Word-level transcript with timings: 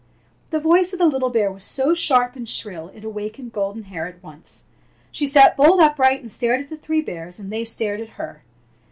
The 0.49 0.57
voice 0.59 0.93
of 0.93 0.97
the 0.97 1.05
little 1.05 1.29
bear 1.29 1.51
was 1.51 1.61
so 1.63 1.93
sharp 1.93 2.35
and 2.35 2.49
shrill 2.49 2.87
it 2.95 3.03
awakened 3.03 3.53
Golden 3.53 3.83
Hair 3.83 4.07
at 4.07 4.23
once. 4.23 4.63
She 5.11 5.27
sat 5.27 5.55
bolt 5.55 5.79
upright 5.79 6.21
and 6.21 6.31
stared 6.31 6.59
at 6.59 6.69
the 6.69 6.77
three 6.77 7.01
bears, 7.01 7.37
and 7.37 7.51
they 7.53 7.63
stared 7.63 8.01
at 8.01 8.09
her. 8.17 8.41